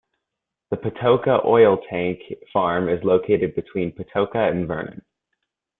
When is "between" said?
3.53-3.91